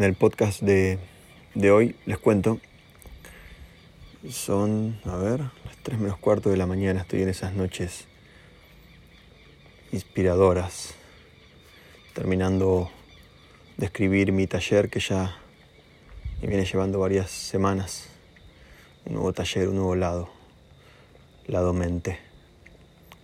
[0.00, 0.98] En el podcast de,
[1.54, 2.58] de hoy les cuento,
[4.30, 8.06] son, a ver, las 3 menos cuarto de la mañana, estoy en esas noches
[9.92, 10.94] inspiradoras,
[12.14, 12.90] terminando
[13.76, 15.36] de escribir mi taller que ya
[16.40, 18.08] me viene llevando varias semanas,
[19.04, 20.30] un nuevo taller, un nuevo lado,
[21.46, 22.18] lado mente,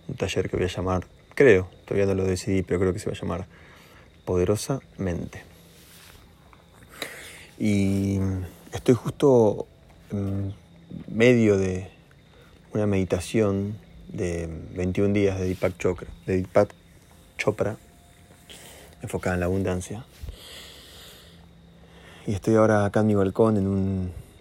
[0.07, 3.09] un taller que voy a llamar, creo, todavía no lo decidí, pero creo que se
[3.09, 3.47] va a llamar
[4.25, 5.56] poderosamente.
[7.59, 8.19] Y
[8.71, 9.65] estoy justo
[10.11, 10.53] en
[11.07, 11.89] medio de
[12.71, 13.77] una meditación
[14.09, 15.75] de 21 días de Deepak
[17.37, 17.77] Chopra,
[19.01, 20.05] enfocada en la abundancia.
[22.27, 23.67] Y estoy ahora acá en mi balcón en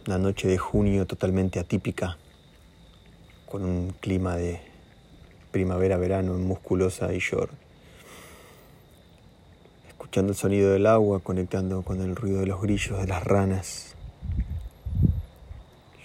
[0.07, 2.19] una noche de junio totalmente atípica,
[3.47, 4.61] con un clima de
[5.53, 7.66] primavera-verano musculosa y short
[10.07, 13.97] escuchando el sonido del agua, conectando con el ruido de los grillos, de las ranas.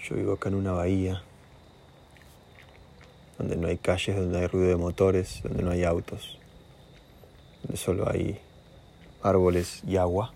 [0.03, 1.21] Yo vivo acá en una bahía,
[3.37, 6.39] donde no hay calles, donde hay ruido de motores, donde no hay autos,
[7.61, 8.39] donde solo hay
[9.21, 10.33] árboles y agua.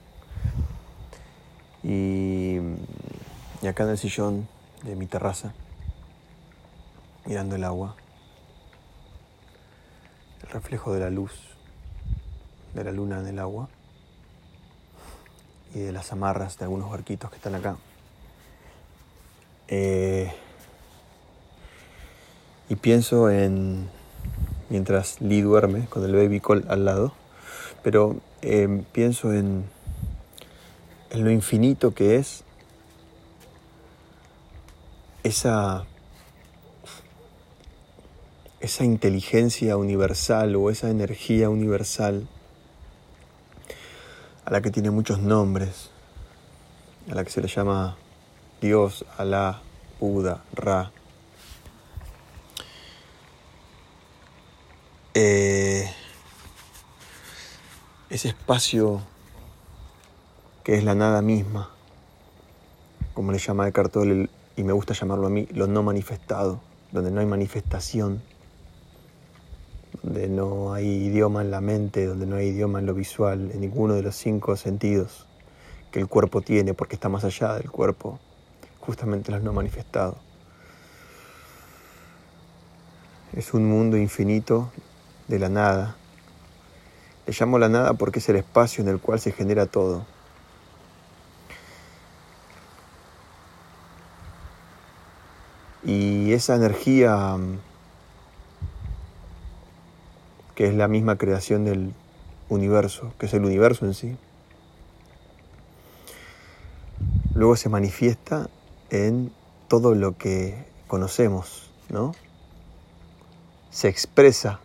[1.82, 2.58] Y,
[3.64, 4.48] y acá en el sillón
[4.84, 5.56] de mi terraza,
[7.26, 7.96] mirando el agua,
[10.44, 11.55] el reflejo de la luz
[12.76, 13.70] de la luna en el agua
[15.74, 17.78] y de las amarras de algunos barquitos que están acá.
[19.68, 20.32] Eh,
[22.70, 23.90] y pienso en,
[24.70, 27.14] mientras Lee duerme con el baby call al lado,
[27.82, 29.66] pero eh, pienso en,
[31.10, 32.44] en lo infinito que es
[35.24, 35.86] esa
[38.60, 42.28] esa inteligencia universal o esa energía universal
[44.46, 45.90] a la que tiene muchos nombres,
[47.12, 47.98] a la que se le llama
[48.62, 49.62] Dios, Alá,
[50.00, 50.92] Buda, Ra.
[55.16, 55.90] Eh,
[58.10, 59.02] ese espacio
[60.64, 61.70] que es la nada misma,
[63.14, 66.60] como le llama Eckhart Tolle, y me gusta llamarlo a mí, lo no manifestado,
[66.92, 68.22] donde no hay manifestación
[70.06, 73.60] donde no hay idioma en la mente, donde no hay idioma en lo visual, en
[73.60, 75.26] ninguno de los cinco sentidos
[75.92, 78.20] que el cuerpo tiene, porque está más allá del cuerpo,
[78.82, 80.18] justamente los no manifestados.
[83.34, 84.72] Es un mundo infinito
[85.28, 85.96] de la nada.
[87.26, 90.06] Le llamo la nada porque es el espacio en el cual se genera todo.
[95.84, 97.38] Y esa energía
[100.56, 101.94] que es la misma creación del
[102.50, 104.18] universo, que es el universo en sí.
[107.34, 108.50] Luego se manifiesta
[108.90, 109.34] en
[109.68, 112.14] todo lo que conocemos, ¿no?
[113.70, 114.62] Se expresa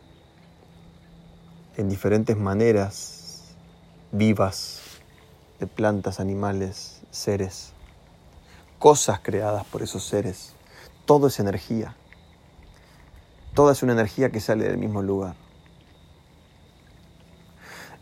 [1.77, 3.55] en diferentes maneras
[4.12, 4.83] vivas
[5.59, 7.73] de plantas, animales, seres,
[8.79, 10.55] cosas creadas por esos seres.
[11.06, 11.97] Todo es energía.
[13.55, 15.34] Toda es una energía que sale del mismo lugar.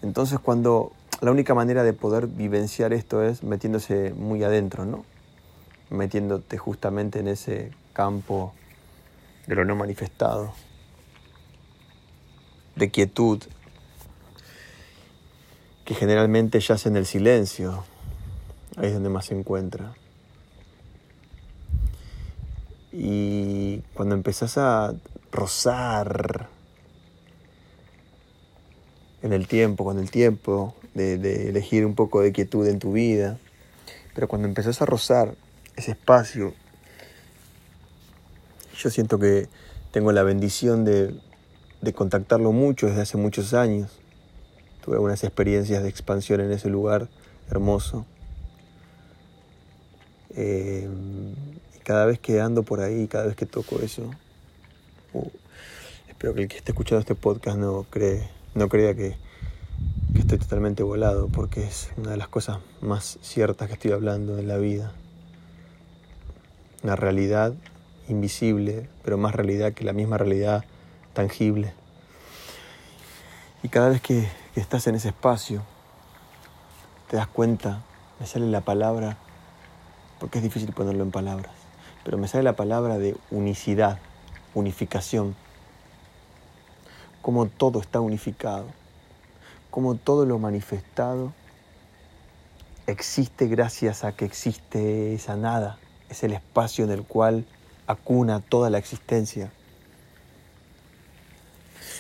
[0.03, 5.05] Entonces cuando la única manera de poder vivenciar esto es metiéndose muy adentro, ¿no?
[5.91, 8.53] Metiéndote justamente en ese campo
[9.47, 10.53] de lo no manifestado,
[12.77, 13.43] de quietud,
[15.85, 17.83] que generalmente yace en el silencio,
[18.77, 19.95] ahí es donde más se encuentra.
[22.93, 24.93] Y cuando empezás a
[25.33, 26.49] rozar
[29.23, 33.39] en el tiempo, con el tiempo, de, elegir un poco de quietud en tu vida.
[34.15, 35.35] Pero cuando empezás a rozar
[35.77, 36.55] ese espacio,
[38.77, 39.49] yo siento que
[39.91, 41.15] tengo la bendición de,
[41.81, 43.99] de contactarlo mucho desde hace muchos años.
[44.85, 47.09] Tuve algunas experiencias de expansión en ese lugar
[47.51, 48.07] hermoso.
[50.35, 50.89] Eh,
[51.77, 54.11] y cada vez que ando por ahí, cada vez que toco eso,
[55.15, 55.31] uh,
[56.09, 59.17] espero que el que esté escuchando este podcast no cree no crea que,
[60.15, 64.49] estoy totalmente volado, porque es una de las cosas más ciertas que estoy hablando en
[64.49, 64.93] la vida.
[66.83, 67.55] Una realidad
[68.09, 70.65] invisible, pero más realidad que la misma realidad
[71.15, 71.73] tangible.
[73.63, 75.63] Y cada vez que, que estás en ese espacio,
[77.09, 77.83] te das cuenta,
[78.21, 79.17] me sale la palabra,
[80.21, 81.53] porque es difícil ponerlo en palabras,
[82.05, 83.99] pero me sale la palabra de unicidad,
[84.55, 85.37] unificación
[87.23, 88.67] como todo está unificado,
[89.71, 91.33] como todo lo manifestado
[92.89, 95.79] existe gracias a que existe esa nada,
[96.09, 97.45] es el espacio en el cual
[97.87, 99.53] acuna toda la existencia.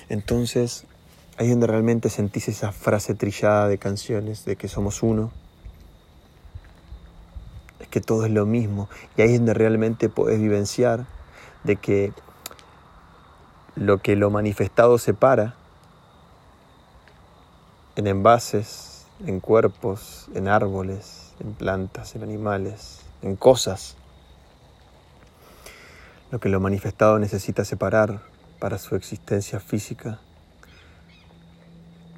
[0.09, 0.87] Entonces,
[1.37, 5.31] ahí es donde realmente sentís esa frase trillada de canciones de que somos uno,
[7.81, 8.88] es que todo es lo mismo,
[9.19, 11.06] y ahí es donde realmente podés vivenciar
[11.64, 12.14] de que
[13.79, 15.55] lo que lo manifestado separa
[17.95, 23.97] en envases, en cuerpos, en árboles, en plantas, en animales, en cosas.
[26.33, 28.21] Lo que lo manifestado necesita separar
[28.59, 30.19] para su existencia física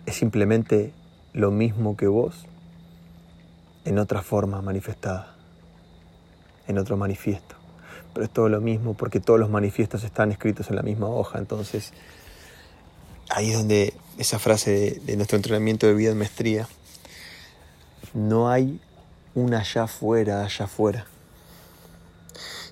[0.06, 0.95] es simplemente
[1.35, 2.47] lo mismo que vos
[3.85, 5.35] en otra forma manifestada,
[6.67, 7.60] en otro manifiesto.
[8.12, 11.39] Pero es todo lo mismo porque todos los manifiestos están escritos en la misma hoja.
[11.39, 11.93] Entonces,
[13.31, 16.69] ahí es donde esa frase de, nuestro entrenamiento de vida en maestría,
[18.12, 18.81] no hay
[19.35, 21.07] un allá afuera, allá afuera.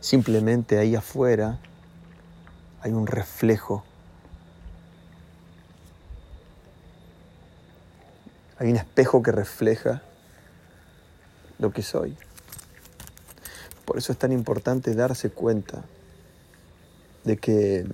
[0.01, 1.59] Simplemente ahí afuera
[2.81, 3.85] hay un reflejo.
[8.59, 10.03] Hay un espejo que refleja
[11.59, 12.17] lo que soy.
[13.89, 15.83] Por eso es tan importante darse cuenta
[17.25, 17.87] de que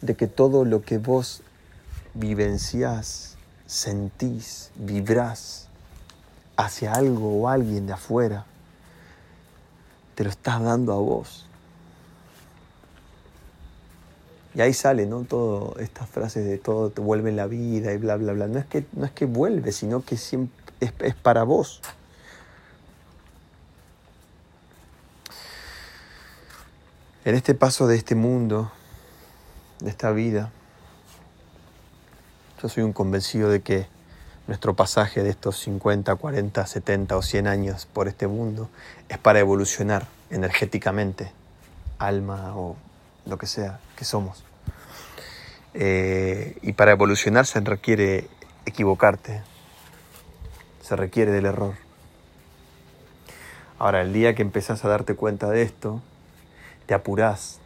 [0.00, 1.42] de que todo lo que vos
[2.14, 3.36] vivenciás,
[3.66, 5.68] sentís, vibrás
[6.56, 8.46] hacia algo o alguien de afuera,
[10.14, 11.44] te lo estás dando a vos.
[14.54, 15.24] Y ahí sale, ¿no?
[15.24, 18.48] Todo estas frases de todo te vuelve la vida y bla, bla, bla.
[18.48, 21.82] No es que, no es que vuelve, sino que siempre es para vos.
[27.22, 28.72] En este paso de este mundo,
[29.80, 30.50] de esta vida,
[32.62, 33.88] yo soy un convencido de que
[34.46, 38.70] nuestro pasaje de estos 50, 40, 70 o 100 años por este mundo
[39.10, 41.30] es para evolucionar energéticamente,
[41.98, 42.76] alma o
[43.26, 44.42] lo que sea que somos.
[45.74, 48.28] Eh, y para evolucionar se requiere
[48.64, 49.42] equivocarte,
[50.80, 51.74] se requiere del error.
[53.78, 56.00] Ahora, el día que empezás a darte cuenta de esto,
[56.90, 57.60] te apurás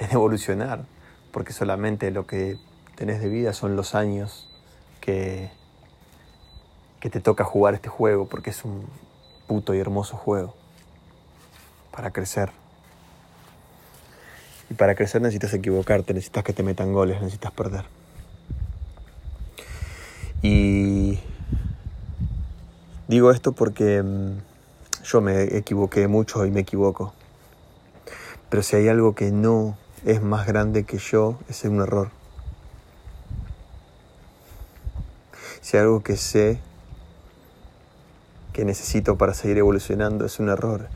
[0.00, 0.84] en evolucionar,
[1.30, 2.58] porque solamente lo que
[2.96, 4.50] tenés de vida son los años
[5.00, 5.52] que,
[6.98, 8.84] que te toca jugar este juego, porque es un
[9.46, 10.56] puto y hermoso juego
[11.92, 12.50] para crecer.
[14.70, 17.84] Y para crecer necesitas equivocarte, necesitas que te metan goles, necesitas perder.
[20.42, 21.20] Y
[23.06, 24.32] digo esto porque mm,
[25.04, 27.14] yo me equivoqué mucho y me equivoco.
[28.50, 32.10] Pero si hay algo que no es más grande que yo, es un error.
[35.60, 36.60] Si hay algo que sé
[38.52, 40.88] que necesito para seguir evolucionando, es un error.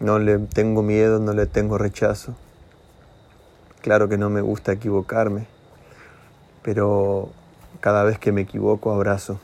[0.00, 2.34] No le tengo miedo, no le tengo rechazo.
[3.82, 5.46] Claro que no me gusta equivocarme,
[6.62, 7.30] pero
[7.80, 9.40] cada vez que me equivoco abrazo.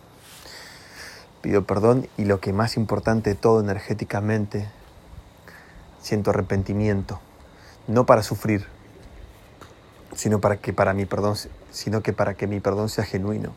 [1.40, 4.68] Pido perdón y lo que más importante de todo energéticamente,
[6.04, 7.18] siento arrepentimiento,
[7.88, 8.66] no para sufrir,
[10.14, 11.34] sino para que para mi perdón,
[11.70, 13.54] sino que para que mi perdón sea genuino.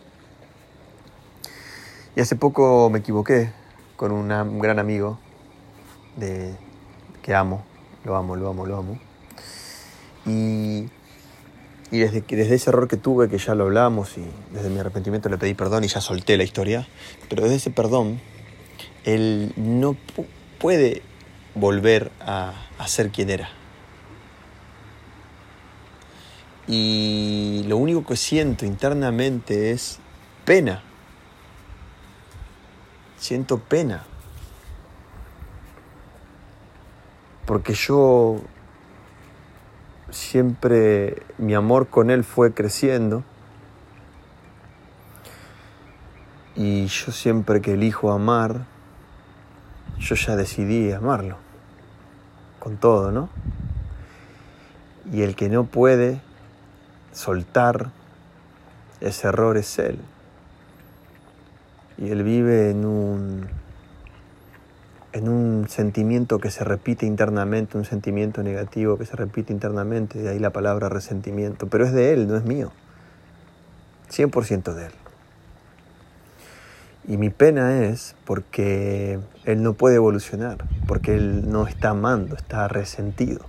[2.16, 3.52] Y hace poco me equivoqué
[3.98, 5.20] con un gran amigo
[6.16, 6.56] de,
[7.22, 7.66] que amo,
[8.06, 8.98] lo amo, lo amo, lo amo.
[10.26, 10.90] Y,
[11.92, 15.28] y desde, desde ese error que tuve, que ya lo hablamos, y desde mi arrepentimiento
[15.28, 16.88] le pedí perdón y ya solté la historia,
[17.28, 18.22] pero desde ese perdón,
[19.04, 19.98] él no
[20.60, 21.04] puede
[21.60, 23.50] volver a, a ser quien era.
[26.68, 30.00] Y lo único que siento internamente es
[30.46, 30.82] pena.
[33.18, 34.06] Siento pena.
[37.48, 38.42] porque yo
[40.12, 43.24] siempre mi amor con él fue creciendo
[46.56, 48.66] y yo siempre que elijo amar,
[49.98, 51.38] yo ya decidí amarlo,
[52.68, 53.30] con todo, ¿no?
[55.14, 56.20] Y el que no puede
[57.14, 57.92] soltar
[59.00, 60.02] ese error es él.
[61.98, 63.48] Y él vive en un
[65.14, 70.28] en un sentimiento que se repite internamente, un sentimiento negativo que se repite internamente, de
[70.28, 72.74] ahí la palabra resentimiento, pero es de él, no es mío,
[74.12, 74.92] 100% de él.
[77.08, 82.68] Y mi pena es porque él no puede evolucionar, porque él no está amando, está
[82.68, 83.46] resentido.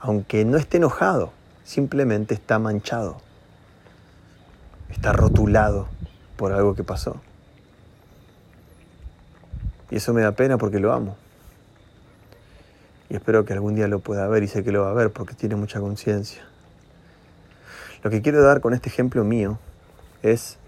[0.00, 3.20] Aunque no esté enojado, simplemente está manchado,
[4.90, 5.86] está rotulado
[6.36, 7.20] por algo que pasó.
[9.88, 11.16] Y eso me da pena porque lo amo.
[13.08, 15.12] Y espero que algún día lo pueda ver y sé que lo va a ver
[15.12, 16.42] porque tiene mucha conciencia.
[18.02, 19.58] Lo que quiero dar con este ejemplo mío
[20.22, 20.58] es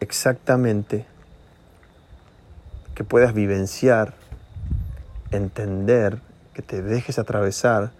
[0.00, 1.06] exactamente
[2.94, 4.14] que puedas vivenciar,
[5.30, 6.20] entender,
[6.54, 7.92] que te dejes atravesar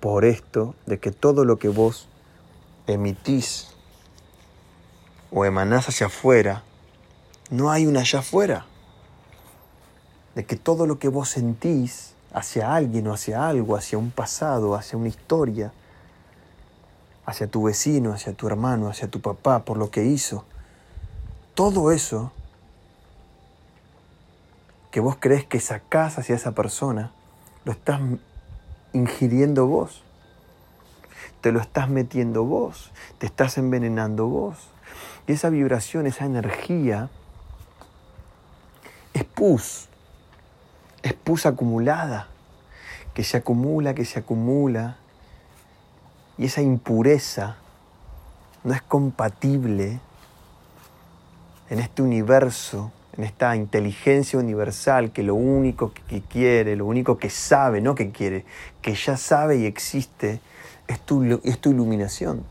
[0.00, 2.08] por esto de que todo lo que vos
[2.86, 3.74] emitís
[5.30, 6.62] o emanás hacia afuera,
[7.50, 8.66] no hay una allá afuera.
[10.34, 14.74] De que todo lo que vos sentís hacia alguien o hacia algo, hacia un pasado,
[14.74, 15.72] hacia una historia,
[17.26, 20.44] hacia tu vecino, hacia tu hermano, hacia tu papá, por lo que hizo,
[21.60, 22.32] todo eso
[24.90, 27.12] que vos crees que sacás hacia esa persona,
[27.66, 28.00] lo estás
[28.94, 30.02] ingiriendo vos.
[31.42, 34.56] Te lo estás metiendo vos, te estás envenenando vos.
[35.26, 37.10] Y esa vibración, esa energía,
[39.12, 39.90] es pus,
[41.02, 42.28] es pus acumulada,
[43.12, 44.96] que se acumula, que se acumula.
[46.38, 47.58] Y esa impureza
[48.64, 50.00] no es compatible
[51.70, 57.30] en este universo, en esta inteligencia universal que lo único que quiere, lo único que
[57.30, 58.44] sabe, no que quiere,
[58.82, 60.40] que ya sabe y existe,
[60.88, 62.44] es tu, es tu iluminación.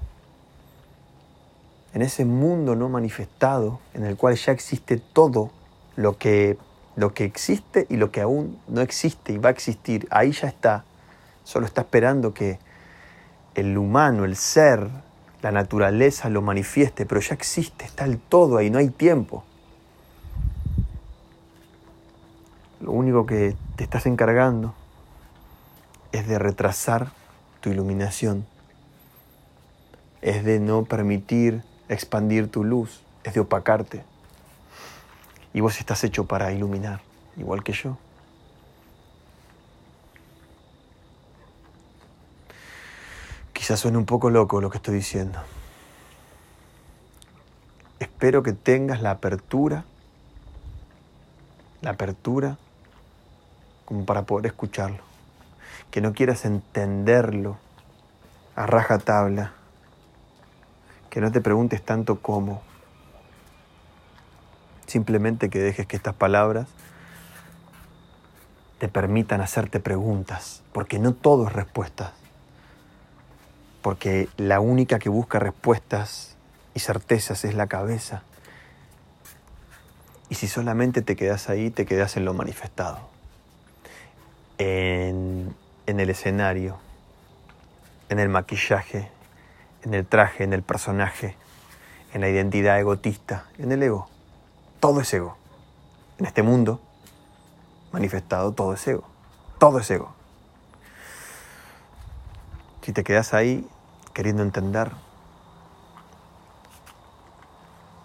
[1.94, 5.52] En ese mundo no manifestado, en el cual ya existe todo
[5.98, 6.58] lo que,
[6.96, 10.48] lo que existe y lo que aún no existe y va a existir, ahí ya
[10.48, 10.86] está,
[11.44, 12.58] solo está esperando que
[13.56, 14.88] el humano, el ser,
[15.42, 19.44] la naturaleza lo manifieste, pero ya existe, está el todo ahí, no hay tiempo.
[22.82, 24.74] Lo único que te estás encargando
[26.12, 27.12] es de retrasar
[27.62, 28.46] tu iluminación,
[30.22, 34.04] es de no permitir expandir tu luz, es de opacarte.
[35.54, 37.02] Y vos estás hecho para iluminar,
[37.38, 37.98] igual que yo.
[43.70, 45.38] Quizás suene un poco loco lo que estoy diciendo.
[48.00, 49.86] Espero que tengas la apertura,
[51.82, 52.58] la apertura
[53.86, 55.04] como para poder escucharlo.
[55.92, 57.60] Que no quieras entenderlo
[58.56, 59.54] a raja tabla
[61.12, 62.64] que no te preguntes tanto cómo.
[64.88, 66.68] Simplemente que dejes que estas palabras
[68.80, 72.19] te permitan hacerte preguntas, porque no todo es respuestas.
[73.90, 76.36] Porque la única que busca respuestas
[76.76, 78.22] y certezas es la cabeza.
[80.30, 83.00] Y si solamente te quedas ahí, te quedas en lo manifestado,
[84.60, 85.56] en,
[85.88, 86.78] en el escenario,
[88.10, 89.10] en el maquillaje,
[89.82, 91.36] en el traje, en el personaje,
[92.14, 94.08] en la identidad egotista, en el ego.
[94.80, 95.36] Todo es ego.
[96.20, 96.80] En este mundo
[97.92, 99.06] manifestado todo es ego.
[99.58, 100.14] Todo es ego.
[102.84, 103.68] Si te quedas ahí
[104.20, 104.92] queriendo entender,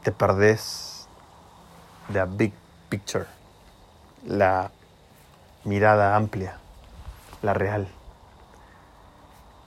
[0.04, 1.08] te perdés
[2.08, 2.52] la big
[2.88, 3.26] picture,
[4.24, 4.70] la
[5.64, 6.58] mirada amplia,
[7.42, 7.88] la real,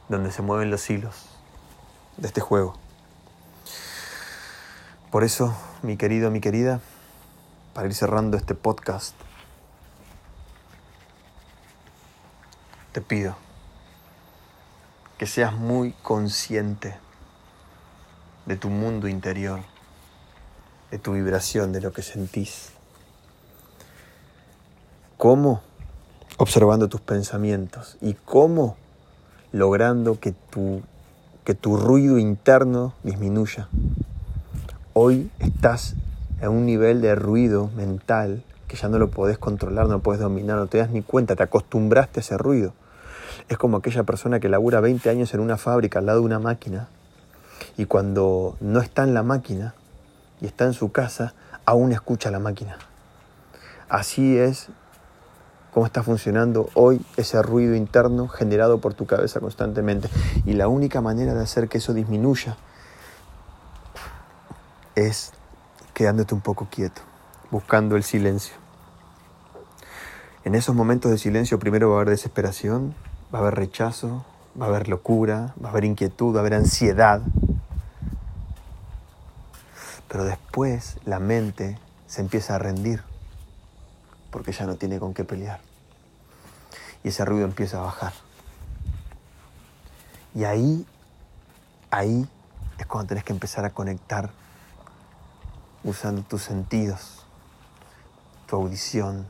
[0.08, 1.26] donde se mueven los hilos
[2.16, 2.76] de este juego.
[5.12, 6.80] Por eso, mi querido, mi querida,
[7.74, 9.16] para ir cerrando este podcast,
[12.94, 13.36] te pido
[15.18, 16.96] que seas muy consciente
[18.46, 19.62] de tu mundo interior,
[20.92, 22.70] de tu vibración, de lo que sentís.
[25.18, 25.62] ¿Cómo?
[26.38, 27.98] Observando tus pensamientos.
[28.02, 28.78] ¿Y cómo?
[29.52, 30.82] Logrando que tu
[31.48, 33.70] que tu ruido interno disminuya.
[34.92, 35.96] Hoy estás
[36.42, 40.20] en un nivel de ruido mental que ya no lo podés controlar, no lo podés
[40.20, 42.74] dominar, no te das ni cuenta, te acostumbraste a ese ruido.
[43.50, 46.40] Es como aquella persona que labura 20 años en una fábrica al lado de una
[46.40, 46.90] máquina
[47.78, 49.74] y cuando no está en la máquina
[50.42, 51.34] y está en su casa,
[51.66, 52.78] aún escucha la máquina.
[53.90, 54.68] Así es
[55.74, 60.10] cómo está funcionando hoy ese ruido interno generado por tu cabeza constantemente.
[60.46, 62.58] Y la única manera de hacer que eso disminuya
[64.96, 65.32] es
[65.94, 67.02] quedándote un poco quieto,
[67.52, 68.56] buscando el silencio.
[70.44, 72.96] En esos momentos de silencio primero va a haber desesperación,
[73.34, 74.26] va a haber rechazo,
[74.60, 77.22] va a haber locura, va a haber inquietud, va a haber ansiedad.
[80.08, 83.04] Pero después la mente se empieza a rendir
[84.32, 85.60] porque ya no tiene con qué pelear
[87.04, 88.14] y ese ruido empieza a bajar.
[90.36, 90.86] Y ahí,
[91.90, 92.28] ahí
[92.78, 94.30] es cuando tenés que empezar a conectar
[95.84, 97.26] usando tus sentidos,
[98.46, 99.26] tu audición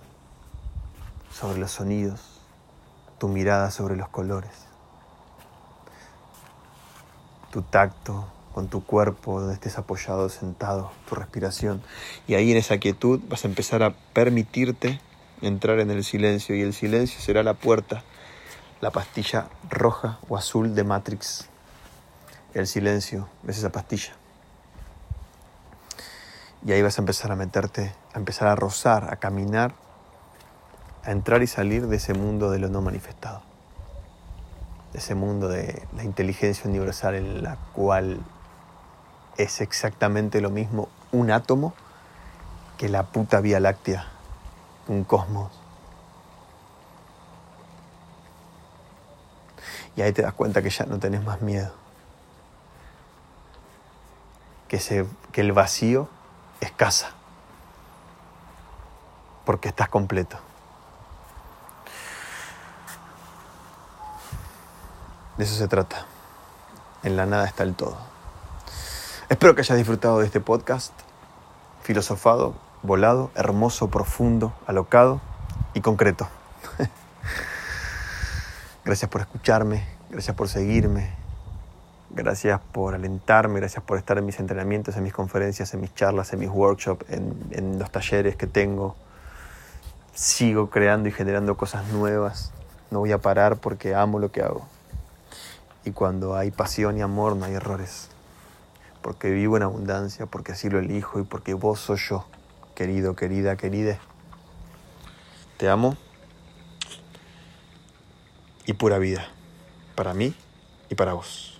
[1.31, 2.36] sobre los sonidos,
[3.17, 4.51] tu mirada sobre los colores,
[7.51, 11.83] tu tacto con tu cuerpo donde estés apoyado, sentado, tu respiración.
[12.27, 14.99] Y ahí en esa quietud vas a empezar a permitirte
[15.41, 18.03] entrar en el silencio y el silencio será la puerta,
[18.81, 21.49] la pastilla roja o azul de Matrix.
[22.55, 24.13] El silencio es esa pastilla.
[26.65, 29.75] Y ahí vas a empezar a meterte, a empezar a rozar, a caminar,
[31.07, 33.41] a entrar y salir de ese mundo de lo no manifestado.
[34.91, 38.19] De ese mundo de la inteligencia universal en la cual
[39.37, 41.73] es exactamente lo mismo un átomo
[42.77, 44.05] que la puta Vía Láctea,
[44.89, 45.49] un cosmos.
[49.95, 51.71] Y ahí te das cuenta que ya no tenés más miedo.
[54.67, 56.09] Que, que el vacío
[56.59, 57.11] escasa,
[59.45, 60.37] porque estás completo.
[65.37, 66.05] De eso se trata.
[67.03, 67.97] En la nada está el todo.
[69.29, 70.93] Espero que hayas disfrutado de este podcast,
[71.83, 75.21] filosofado, volado, hermoso, profundo, alocado
[75.73, 76.27] y concreto.
[78.85, 81.13] gracias por escucharme, gracias por seguirme,
[82.09, 86.31] Gracias por alentarme, gracias por estar en mis entrenamientos, en mis conferencias, en mis charlas,
[86.31, 88.95] en mis workshops, en, los talleres que tengo.
[90.13, 92.53] Sigo creando y generando cosas nuevas.
[92.91, 94.65] No voy a parar porque amo lo que hago.
[95.87, 98.09] Y cuando hay pasión y amor no hay errores.
[99.01, 102.25] Porque vivo en abundancia, porque así lo elijo y porque vos sos yo,
[102.75, 103.97] querido, querida, querida.
[105.55, 105.95] Te amo.
[108.65, 109.29] Y pura vida.
[109.95, 110.35] Para mí
[110.89, 111.56] y para vos.